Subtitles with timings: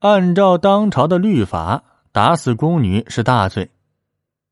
[0.00, 3.70] 按照当朝的律法，打死宫女是大罪。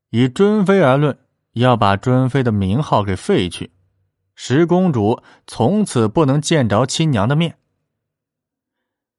[0.09, 1.17] 以尊妃而论，
[1.53, 3.71] 要把尊妃的名号给废去，
[4.35, 7.57] 十公主从此不能见着亲娘的面。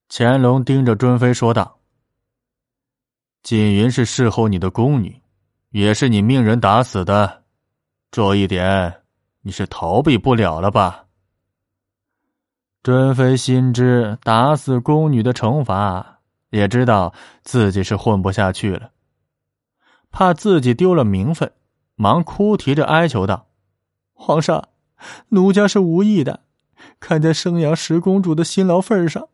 [0.09, 1.79] 乾隆盯着尊妃说道
[3.43, 5.21] ：“锦云是侍候你的宫女，
[5.71, 7.45] 也是你命人打死的，
[8.11, 9.03] 这一点
[9.43, 11.05] 你是逃避不了了吧？”
[12.83, 16.16] 尊妃心知打死宫女的惩罚，
[16.51, 18.91] 也知道自己是混不下去了，
[20.11, 21.53] 怕自己丢了名分，
[21.95, 23.49] 忙哭啼着哀求道
[24.15, 24.69] ：“皇上，
[25.29, 26.45] 奴家是无意的，
[27.01, 29.29] 看在生养十公主的辛劳份上。”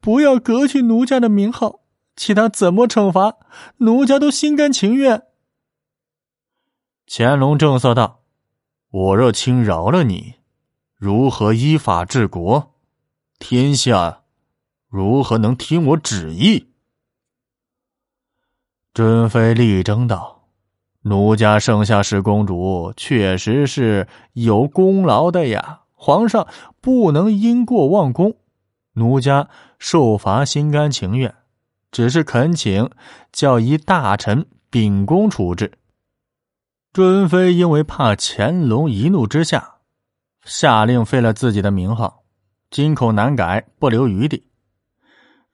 [0.00, 1.80] 不要革去奴家的名号，
[2.16, 3.36] 其他怎么惩罚，
[3.76, 5.22] 奴家都心甘情愿。
[7.06, 8.22] 乾隆正色道
[8.90, 10.34] ：“我若轻饶了你，
[10.96, 12.74] 如何依法治国？
[13.38, 14.22] 天下
[14.88, 16.68] 如何能听我旨意？”
[18.94, 20.48] 尊妃力争道
[21.02, 26.48] ：“奴家生下十公主，确实是有功劳的呀，皇上
[26.80, 28.36] 不能因过忘功。”
[28.94, 31.32] 奴家受罚心甘情愿，
[31.92, 32.90] 只是恳请
[33.30, 35.78] 叫一大臣秉公处置。
[36.92, 39.76] 尊妃因为怕乾隆一怒之下
[40.44, 42.24] 下令废了自己的名号，
[42.70, 44.42] 金口难改，不留余地。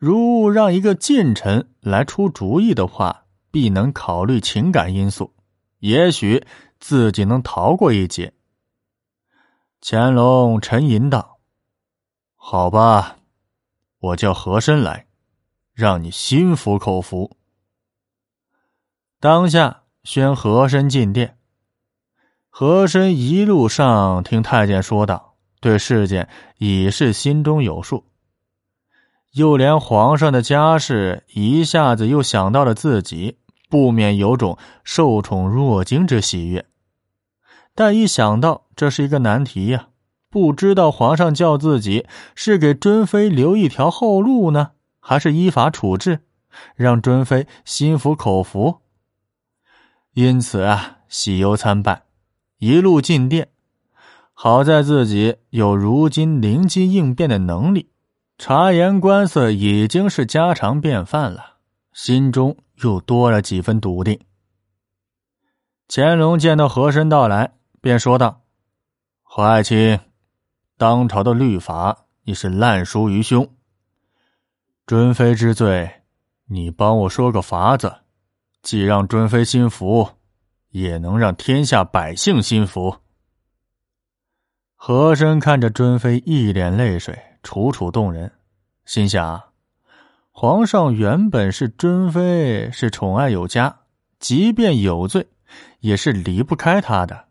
[0.05, 5.33] 如让一个近臣来出主意的话，必能考虑情感因素，
[5.79, 6.47] 也许
[6.79, 8.35] 自己能逃过一劫。
[9.81, 11.39] 乾隆沉吟道
[12.37, 13.17] ：“好吧。”
[13.99, 15.07] 我叫和珅来，
[15.73, 17.39] 让你心服口服。
[19.19, 21.39] 当下宣和珅进殿。
[22.51, 28.05] 和珅一路上听太监说道，对事件已是心中有数。
[29.35, 36.67] 又连皇上的家事一下子又想到了自己，不免有种受宠若惊之喜悦。
[37.75, 39.89] 但一想到这是一个难题呀。
[40.31, 46.21] 不知道皇上叫自己是给尊妃留一条后路呢，还是依法处置，
[46.75, 48.81] 让尊妃心服口服？
[50.13, 52.03] 因此啊，喜忧参半，
[52.59, 53.49] 一路进殿。
[54.33, 57.91] 好在自己有如今灵机应变的能力，
[58.47, 61.57] 察言观色已经是家常便饭了，
[61.95, 64.21] 心中又多了几分笃定。
[65.89, 68.43] 乾隆见到和珅到来，便说道
[69.25, 69.99] ：“和爱卿。”
[70.77, 73.49] 当朝的律法，你是烂熟于胸。
[74.87, 76.03] 尊妃之罪，
[76.45, 78.01] 你帮我说个法子，
[78.61, 80.07] 既让尊妃心服，
[80.69, 82.95] 也能让天下百姓心服。
[84.75, 88.33] 和珅看着尊妃一脸泪水，楚楚动人，
[88.85, 89.41] 心想：
[90.33, 93.83] 皇上原本是尊妃是宠爱有加，
[94.19, 95.29] 即便有罪，
[95.79, 97.27] 也是离不开他的，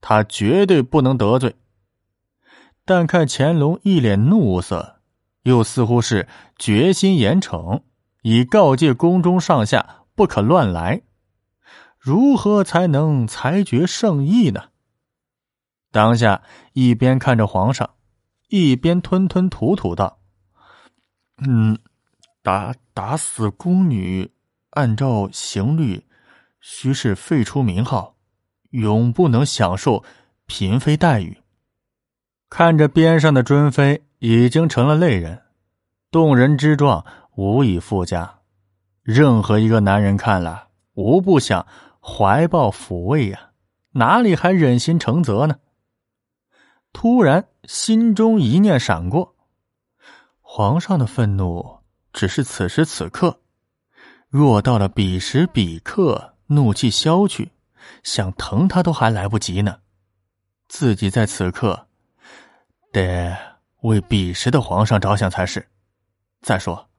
[0.00, 1.56] 他绝对不能得罪。
[2.84, 4.96] 但看乾隆一脸怒色，
[5.42, 6.28] 又似乎是
[6.58, 7.82] 决心严惩，
[8.22, 11.02] 以告诫宫中上下不可乱来。
[11.98, 14.64] 如何才能裁决圣意呢？
[15.92, 16.42] 当下
[16.72, 17.90] 一边看着皇上，
[18.52, 20.18] 一边吞吞吐吐道
[21.48, 21.78] ：“嗯，
[22.42, 24.30] 打打死宫女，
[24.72, 26.04] 按照刑律，
[26.60, 28.14] 须是废除名号，
[28.68, 30.04] 永不能享受
[30.46, 31.38] 嫔妃待遇。”
[32.50, 35.40] 看着边上的尊妃已经成了泪人，
[36.10, 38.40] 动人之状无以复加。
[39.02, 41.66] 任何一个男人看了，无不想
[42.02, 43.52] 怀抱抚慰呀，
[43.92, 45.56] 哪里还忍心承责呢？
[46.92, 49.34] 突然心中一念闪过，
[50.40, 51.80] 皇上的愤怒
[52.12, 53.40] 只是此时此刻，
[54.28, 57.50] 若到了彼时彼刻，怒气消去，
[58.02, 59.78] 想疼他都还来不及呢。
[60.68, 61.88] 自己在此刻。
[62.92, 63.34] 得
[63.80, 65.66] 为彼时的皇上着想才是。
[66.42, 66.90] 再说，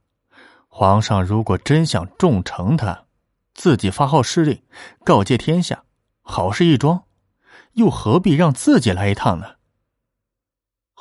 [0.68, 3.06] 皇上如果真想重惩他，
[3.54, 4.60] 自己发号施令，
[5.06, 5.84] 告诫天下，
[6.24, 7.04] 好事一桩，
[7.74, 9.56] 又何必让自己来一趟呢？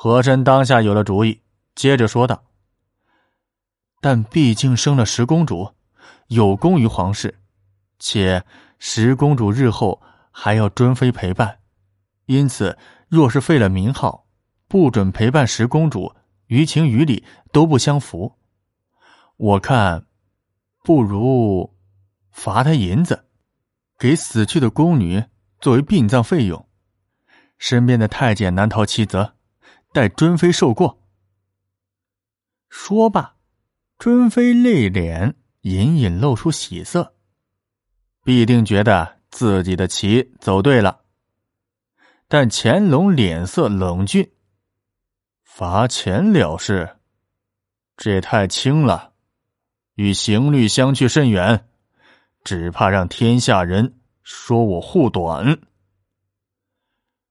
[0.03, 1.39] 和珅当下有了主意，
[1.75, 2.43] 接着说道
[4.03, 5.75] ：“但毕竟生了十公主，
[6.27, 7.39] 有功于皇室，
[7.99, 8.43] 且
[8.79, 11.59] 十公主日后还要尊妃陪伴，
[12.25, 12.77] 因此，
[13.07, 14.27] 若是废了名号。”
[14.67, 16.13] 不准陪伴十公主，
[16.47, 17.23] 于情于理
[17.53, 18.37] 都不相符。
[19.37, 20.05] 我看，
[20.83, 21.73] 不如
[22.29, 23.23] 罚他银子，
[23.97, 25.23] 给死去的宫女
[25.61, 26.67] 作为殡葬费用。
[27.57, 29.35] 身边的太监难逃其责，
[29.93, 30.99] 待尊妃受过。
[32.67, 33.35] 说罢，
[33.99, 37.13] 尊妃泪脸隐隐露出喜色，
[38.23, 41.01] 必定觉得自己的棋走对了。
[42.27, 44.27] 但乾隆脸色冷峻，
[45.43, 46.97] 罚钱了事，
[47.95, 49.13] 这也太轻了，
[49.93, 51.69] 与刑律相去甚远，
[52.43, 55.61] 只怕让天下人说我护短。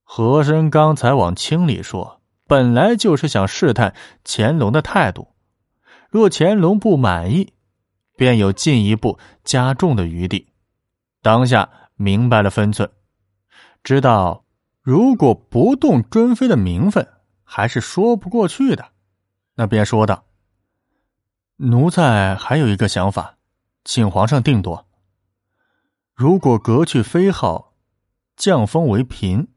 [0.04, 2.21] 和珅刚才往轻里说，
[2.52, 3.94] 本来就是想试探
[4.26, 5.28] 乾隆的态度，
[6.10, 7.54] 若乾隆不满意，
[8.14, 10.52] 便有进一步加重的余地。
[11.22, 12.90] 当下明白了分寸，
[13.82, 14.44] 知道
[14.82, 17.08] 如果不动尊妃的名分，
[17.42, 18.88] 还是说不过去的，
[19.54, 20.26] 那便说道
[21.56, 23.38] ：“奴才还有一个想法，
[23.82, 24.86] 请皇上定夺。
[26.14, 27.72] 如果革去妃号，
[28.36, 29.48] 降封为嫔。”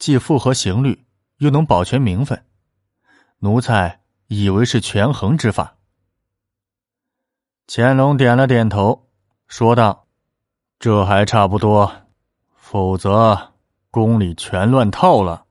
[0.00, 1.06] 既符合刑律，
[1.38, 2.44] 又能保全名分，
[3.38, 5.76] 奴才以为是权衡之法。
[7.66, 9.08] 乾隆点了点头，
[9.46, 10.06] 说道
[10.78, 11.92] ：“这还差不多，
[12.56, 13.54] 否则
[13.90, 15.46] 宫里全乱套了。”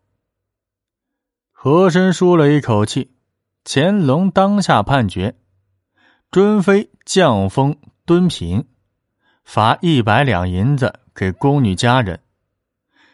[1.51, 3.16] 和珅舒了一口气，
[3.63, 5.36] 乾隆当下判决：
[6.31, 8.66] 尊妃降封敦嫔，
[9.44, 12.19] 罚一百两银子给宫女家人。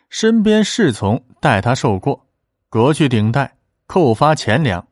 [0.10, 2.23] 身边侍从代他受过，
[2.74, 3.56] 革去顶戴，
[3.86, 4.88] 扣发钱粮。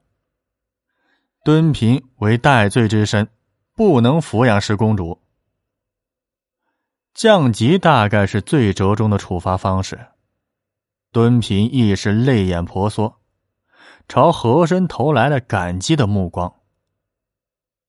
[1.43, 3.27] 敦嫔为戴罪之身，
[3.73, 5.19] 不能抚养十公主。
[7.15, 9.99] 降级大概是最折中的处罚方式。
[11.11, 13.17] 敦嫔亦是泪眼婆娑，
[14.07, 16.53] 朝和珅投来了感激的目光。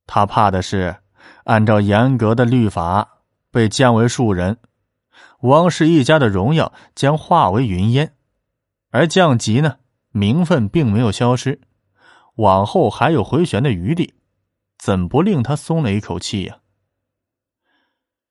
[0.06, 1.02] 他怕的是，
[1.44, 3.18] 按照严格的律法，
[3.50, 4.56] 被降为庶人。
[5.40, 8.16] 汪氏一家的荣耀将化为云烟，
[8.88, 9.76] 而降级呢，
[10.12, 11.60] 名分并没有消失，
[12.36, 14.14] 往后还有回旋的余地，
[14.78, 16.58] 怎不令他松了一口气呀？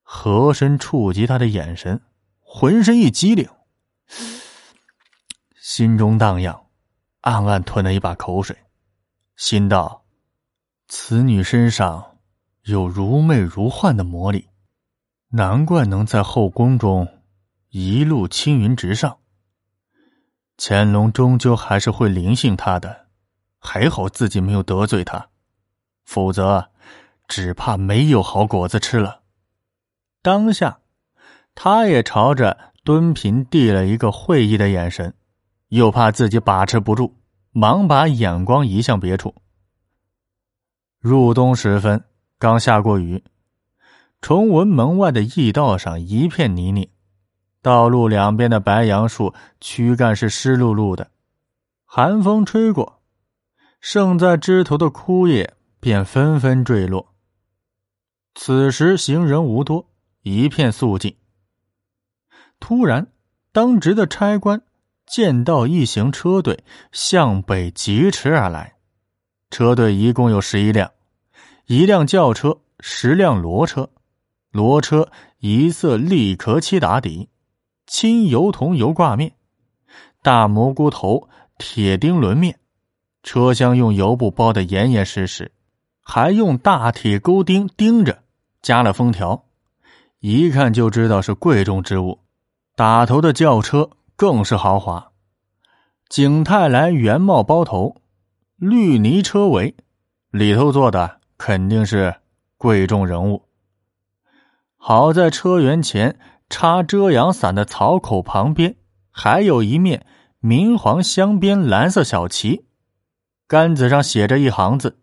[0.01, 2.01] 和珅触及他的眼神，
[2.39, 3.47] 浑身一激灵，
[5.59, 6.67] 心中荡漾，
[7.21, 8.55] 暗暗吞了一把口水，
[9.35, 10.03] 心道：
[10.87, 12.17] 此女身上
[12.63, 14.47] 有如魅如幻的魔力。
[15.33, 17.07] 难怪能在后宫中
[17.69, 19.17] 一路青云直上。
[20.63, 23.07] 乾隆终究还是会临幸他的，
[23.57, 25.29] 还好自己没有得罪他，
[26.05, 26.69] 否则
[27.27, 29.21] 只怕没有好果子吃了。
[30.21, 30.77] 当下，
[31.55, 35.15] 他也朝着敦嫔递了一个会意的眼神，
[35.69, 37.15] 又怕自己把持不住，
[37.49, 39.33] 忙把眼光移向别处。
[40.99, 42.03] 入冬时分，
[42.37, 43.23] 刚下过雨。
[44.21, 46.87] 崇文门外的驿道上一片泥泞，
[47.61, 51.11] 道路两边的白杨树躯干是湿漉漉的，
[51.85, 53.01] 寒风吹过，
[53.79, 57.13] 盛在枝头的枯叶便纷纷坠落。
[58.33, 59.87] 此时行人无多，
[60.23, 61.15] 一片肃静。
[62.59, 63.07] 突然，
[63.51, 64.63] 当值的差官
[65.05, 68.75] 见到一行车队向北疾驰而来，
[69.51, 70.91] 车队一共有十一辆，
[71.65, 73.89] 一辆轿车，十辆骡车。
[74.51, 75.09] 骡车
[75.39, 77.29] 一色立壳漆打底，
[77.87, 79.33] 青油桐油挂面，
[80.21, 82.59] 大蘑菇头铁钉轮面，
[83.23, 85.51] 车厢用油布包得严严实实，
[86.01, 88.23] 还用大铁钩钉钉着，
[88.61, 89.45] 加了封条，
[90.19, 92.19] 一看就知道是贵重之物。
[92.75, 95.11] 打头的轿车更是豪华，
[96.09, 98.01] 景泰来原帽包头，
[98.55, 99.75] 绿泥车围，
[100.31, 102.15] 里头坐的肯定是
[102.57, 103.43] 贵重人物。
[104.77, 106.17] 好在车辕前
[106.51, 108.75] 插遮阳伞的草口旁边，
[109.09, 110.05] 还有一面
[110.39, 112.65] 明黄镶边蓝色小旗，
[113.47, 114.99] 杆子上写着一行字：“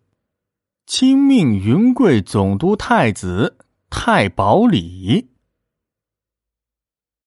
[0.85, 3.57] 亲命云贵总督太子
[3.89, 5.31] 太保礼。”